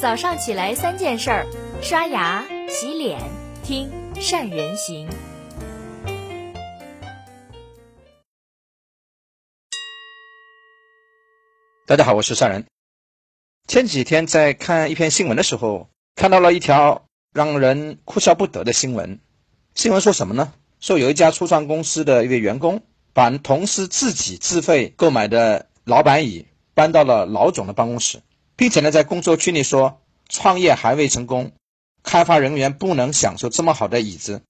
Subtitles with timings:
[0.00, 1.46] 早上起来三件事儿：
[1.82, 3.18] 刷牙、洗脸、
[3.64, 5.08] 听善人行。
[11.84, 12.64] 大家好，我是善人。
[13.66, 17.04] 前几天在看一篇新闻的时候，看到了一条
[17.34, 19.18] 让人哭笑不得的新闻。
[19.74, 20.52] 新闻说什么呢？
[20.78, 28.20] 说有一家初创公司的一位员工，把同事自己自费购买的老板椅搬到了老总的办公室，
[28.58, 31.52] 并且呢，在工作群里说，创业还未成功，
[32.02, 34.42] 开发人员不能享受这么好的椅子。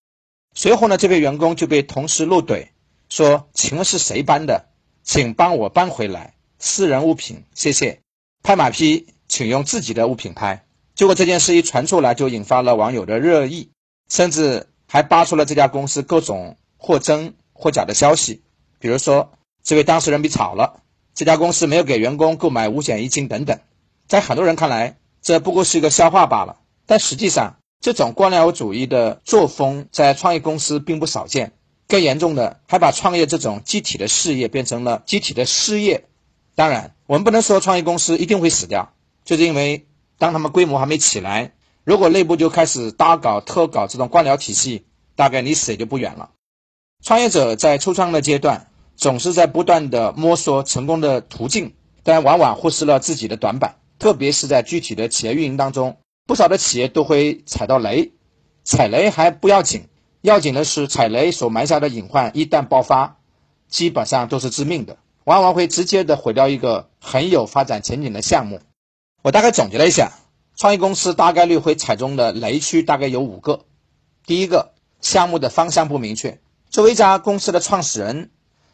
[0.55, 2.69] 随后呢，这位员工就被同事怒怼，
[3.11, 4.71] 说：“请问是谁搬的？
[5.05, 8.01] 请帮我搬回来。”私人物品，谢谢。
[8.43, 10.65] 拍马屁，请用自己的物品拍。
[10.95, 13.71] 结果这件事一传出来，就引发了网友的热议，
[14.09, 18.43] 甚至还扒出了这家公司各种或真或假的消息。
[18.79, 19.33] 比如说，
[19.63, 20.83] 这位当事人被炒了，
[21.15, 23.61] 这家公司没有给员工购买五险一金等等。
[24.09, 26.57] 在很多人看来，这不过是一个笑话罢了。
[26.87, 31.53] 但实际上，这种官僚主义的作风在创业公司并不少见。
[31.87, 36.05] 更严重的，还把创业这种集体的事业变成了集体的失业。
[36.55, 38.93] 当然，我们不能说创业公司一定会死掉，
[39.25, 39.87] 就是因为
[40.19, 41.53] 当他们规模还没起来，
[41.85, 44.85] 如果内部就开始大搞特搞这种官僚体系，
[45.17, 46.31] 大概离死也就不远了。
[47.03, 58.13] 创业者在初创的阶段，总是在不断的摸索成功的途径，但往往忽视了自己的短板，特别是在具体的企业运营当中，不少的企业都会踩到雷。
[58.65, 59.89] 踩雷还不要紧，
[60.21, 63.19] 要紧的是踩雷所埋下的隐患，一旦爆发，
[63.69, 64.99] 基本上都是致命的。
[65.25, 68.61] 往往会直接的毁掉一个很有发展前景的项目。
[69.23, 70.13] 我大概总结了一下，
[70.57, 73.65] 创业公司大概率会踩中的雷区大概有五个。
[74.27, 76.41] 第一个，项目的方向不明确。
[76.71, 78.31] 作为一家公司的创始人，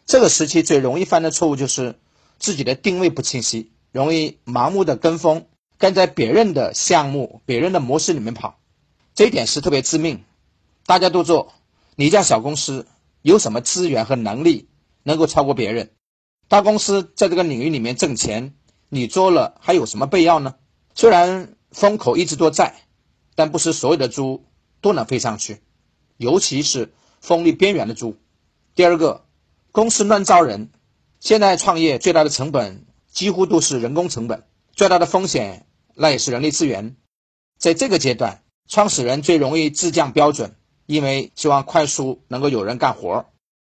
[0.07, 1.99] 这个时期最容易犯的错误就是
[2.39, 5.47] 自己的定位不清晰，容易盲目的跟风，
[5.79, 8.59] 跟在别人的项目、别人的模式里面跑。
[9.15, 10.25] 这一点是特别致命。
[10.85, 11.53] 大家都做，
[11.95, 12.89] 你家小公司
[13.23, 14.69] 有什么资源和能力
[15.05, 15.93] 能够超过别人？
[16.49, 18.55] 大公司在这个领域里面挣钱，
[18.89, 20.57] 你做了还有什么必要呢？
[20.97, 22.75] 虽然风口一直都在，
[23.37, 24.45] 但不是所有的猪
[24.81, 25.61] 都能飞上去，
[26.17, 28.17] 尤其是风力边缘的猪。
[28.75, 29.25] 第二个，
[29.71, 30.71] 公司乱招人。
[31.21, 36.97] 现在创业最大的成本几乎都是人工成本，最大的风险那也是人力资源。
[37.59, 40.55] 在这个阶段，创始人最容易自降标准，
[40.85, 43.25] 因为希望快速能够有人干活。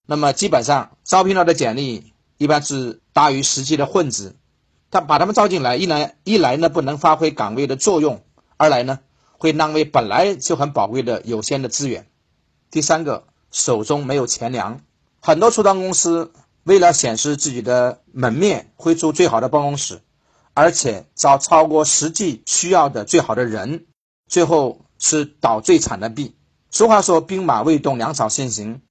[0.07, 2.13] 那么基本上招聘到的简历。
[2.37, 4.35] 一般是大于实际的混子，
[4.91, 8.25] 他把他们招进来，一来一来呢不能发挥岗位的作用，
[8.57, 9.01] 二来呢
[9.37, 12.07] 会浪费本来就很宝贵的有限的资源。
[12.71, 14.81] 第三个，手中没有钱粮，
[15.21, 16.33] 很多初创公司
[16.65, 20.03] 为了显示自己的门面，会租最好的办公室，
[20.55, 23.87] 而且招超过实际需要的最好的人，
[24.29, 26.37] 最后是倒最惨的币。
[26.71, 28.83] 俗话说，兵马未动，粮草先行。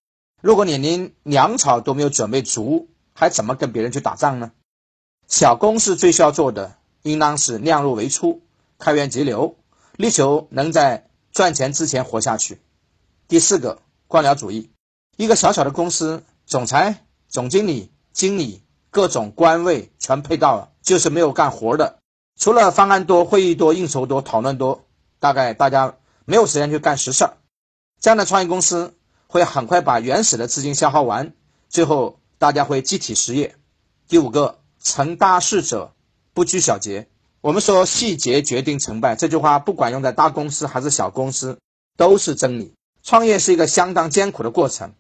[0.42, 4.52] 如果你连粮草都没有准备足，还怎么跟别人去打仗呢？
[5.28, 8.42] 小公司最需要做的，应当是量入为出，
[8.80, 9.56] 开源节流，
[9.96, 12.60] 力求能在赚钱之前活下去。
[13.28, 14.72] 第四个，官僚主义。
[15.18, 22.00] 一个小小的公司，总裁、总经理、经理各种官位全配到了，就是没有干活的。
[22.38, 24.84] 除了方案多、会议多、应酬多、讨论多，
[25.20, 25.96] 大概大家
[26.26, 27.38] 没有时间去干实事儿。
[28.02, 28.96] 这样的创业公司
[29.28, 31.34] 会很快把原始的资金消耗完，
[31.70, 32.18] 最后。
[32.40, 33.58] 大家会集体失业。
[34.08, 35.92] 第五个，成大事者
[36.34, 37.10] 不拘小节。
[37.42, 41.60] 我们说细节决定成败，这句话不管用在大公司还是小公司
[41.98, 42.74] 都是真理。
[43.04, 44.94] 创业是一个相当艰苦的过程，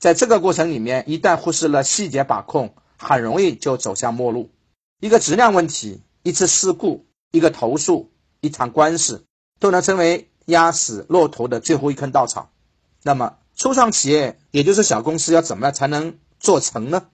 [0.00, 4.50] 在这个过程里面，一旦忽视了细节把控，很容易就走向末路。
[4.98, 8.10] 一个质量问题，一次事故，一个投诉，
[8.40, 9.26] 一场官司，
[9.60, 12.50] 都能成为压死骆驼的最后一根稻草。
[13.02, 16.18] 那么，初创企业，也就是小公司，要怎么样才能？
[16.40, 17.08] 做成呢？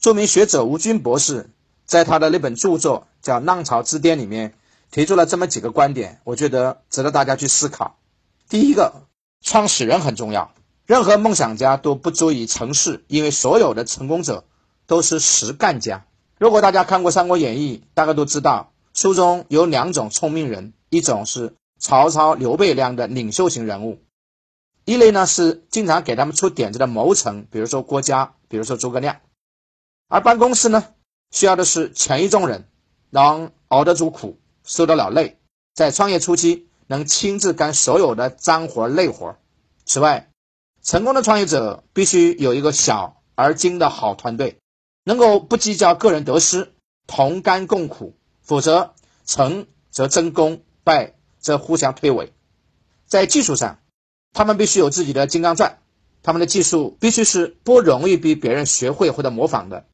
[0.00, 1.50] 著名学者吴军博士
[1.86, 4.54] 在他的那本著作叫《浪潮之巅》里面
[4.90, 8.00] 提出了这么几个观点，我觉得值得大家去思考。
[8.48, 9.06] 第一个，
[9.42, 10.52] 创始人很重要，
[10.88, 14.44] 任何梦想家都不足以成事，因为所有的成功者
[14.86, 16.06] 都是实干家。
[16.38, 23.98] 如果大家看过《三国演义》，大家都知道书中有两种聪明人，一种是曹操、刘备这样的领袖型人物。
[24.86, 29.16] 一类呢是经常给他们出点子的谋臣，比如说郭嘉，比如说诸葛亮；
[30.08, 30.86] 而办公室呢
[31.30, 32.66] 需要的是前一种人，
[33.10, 35.38] 能熬得住苦，受得了累，
[35.74, 39.36] 在创业初期能亲自干所有的脏活累活。
[39.84, 40.27] 此外，
[40.88, 44.56] 成功的创业者必须有一个小而精的好团队，
[45.04, 46.72] 能够不计较个人得失，
[47.06, 48.94] 同甘共苦，否则
[49.26, 52.30] 成则争功，败则互相推诿。
[53.04, 53.80] 在技术上，
[54.32, 55.76] 他们必须有自己的金刚钻，
[56.22, 59.84] 他们的技术必须是不容易被别人学会或者模仿的。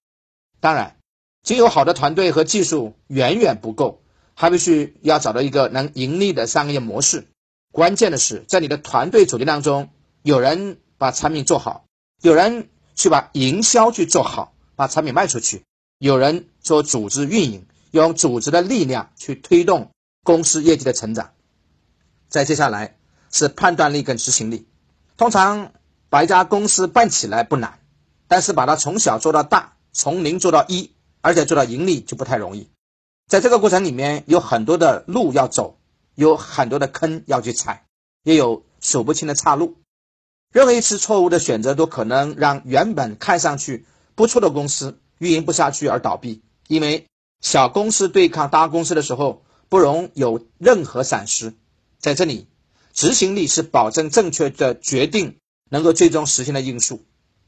[0.61, 0.97] 当然，
[1.43, 4.01] 仅有好的团队和技术远远不够，
[4.35, 7.27] 还必须要找到一个能盈利的商业模式。
[7.73, 9.91] 关键的是，在你的团队组建当中，
[10.23, 11.87] 有人把产品做好，
[12.21, 15.65] 有人去把营销去做好，把产品卖出去，
[15.99, 17.67] 有人做组织运营。
[17.95, 19.93] 用组织的力量去推动
[20.25, 21.31] 公司业绩的成长。
[22.29, 22.97] 再接下来
[23.31, 24.67] 是判断力跟执行力。
[25.17, 25.71] 通常
[26.09, 27.79] 把一家公司办起来不难，
[28.27, 32.69] 但是把它从小做到大，从零做到一，而且做到盈利就不太容易。
[33.29, 35.79] 在这个过程里面有很多的路要走，
[36.17, 37.87] 有很多的坑要去踩，
[38.25, 39.77] 也有数不清的岔路。
[40.55, 47.07] 任何一次错误的选择都可能让原本看上去不错的公司运营不下去而倒闭，因为。
[47.41, 51.53] 小公司对抗大公司的时候，不容有任何闪失。
[51.99, 52.47] 在这里，
[52.95, 55.37] 执行力是保证正确的决定
[55.69, 57.05] 能够最终实现的因素，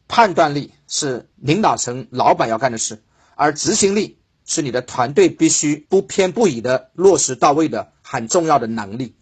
[0.07, 3.03] 判断力是领导层老板要干的事，
[3.37, 9.17] 而执行力是你的团队必须不偏不倚的落实到位的很重要的能力。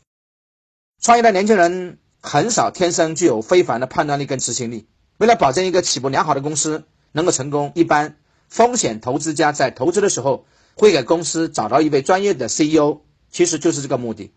[1.01, 4.89] 创业的年轻人很少天生具有非凡的判断力跟执行力。
[5.19, 8.17] 为了保证一个起步良好的公司能够成功，一般
[8.49, 10.47] 风险投资家在投资的时候。
[10.77, 14.35] 会给公司找到一位专业的 CEO，其实就是这个目的。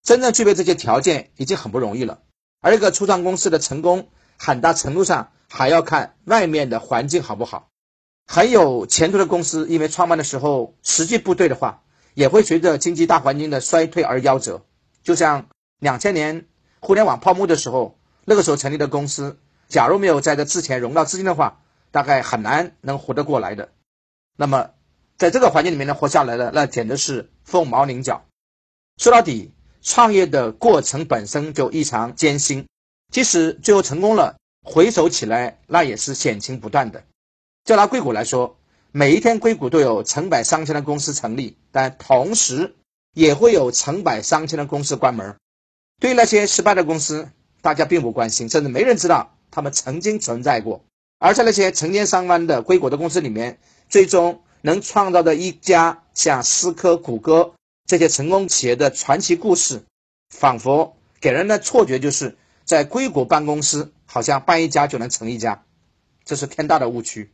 [0.00, 2.20] 真正具备这些条件已经很不容易了。
[2.60, 4.06] 而一个初创公司的成功，
[4.38, 7.68] 很大程度上还要看外面的环境好不好。
[8.28, 11.82] 很有前途的公司，因为创办的时候时机不对的话，
[12.14, 14.64] 也会随着经济大环境的衰退而夭折。
[15.02, 15.48] 就像
[15.80, 16.46] 两千年
[16.86, 21.60] 互联网泡沫的时候，那个时候成立的公司，假如没有在这之前融到资金的话，
[21.90, 23.70] 大概很难能活得过来的。
[24.36, 24.70] 那么。
[25.18, 28.26] 在这个环境里面呢，活下来的那简直是凤毛麟角。
[28.98, 32.66] 说到底，创业的过程本身就异常艰辛，
[33.10, 37.02] 即使最后成功了，回首起来那也是险情不断的。
[37.64, 38.58] 就拿硅谷来说，
[38.92, 42.76] 每一天硅谷都有成百上千的公司成立，但同时
[43.14, 45.36] 也会有成百上千的公司关门。
[45.98, 50.84] 对于那些失败的公司，大家并不关心，甚至没人知道他们曾经存在过。
[51.18, 53.58] 而在那些成千上万的硅谷的公司里面，
[53.88, 54.42] 最终。
[54.62, 57.54] 能创造的一家像思科、谷歌
[57.86, 59.84] 这些成功企业的传奇故事，
[60.30, 65.64] 仿佛给人的错觉就是在硅谷办公司，好像办一家就能成一家，
[66.24, 67.32] 这是天大的误区。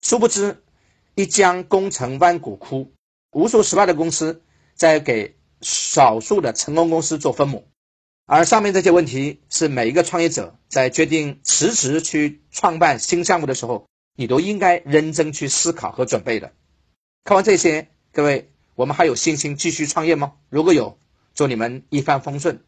[0.00, 0.62] 殊不知，
[1.14, 2.90] 一将功成万骨枯，
[3.32, 4.40] 无数失败的公司
[4.74, 7.66] 在给少数的成功公司做分母。
[8.26, 13.86] 而上面这些问题，是每一个创业者在决定辞职去创办新项目的时候。
[14.16, 16.52] 你都应该认真去思考和准备的。
[17.24, 20.34] 看完这些，各位，我们还有信心继续创业吗？
[20.50, 20.96] 如果有，
[21.34, 22.62] 祝你们一帆风顺，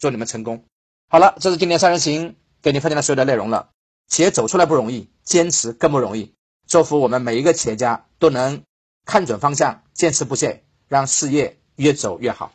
[0.00, 0.64] 祝你们成功。
[1.08, 3.70] 好了，这是今天三人行给你分享的所有的内容了。
[4.08, 6.34] 企业走出来不容易，坚持更不容易。
[6.66, 8.64] 祝福我们每一个企业家都能
[9.04, 12.54] 看准方向，坚持不懈，让事业越走越好。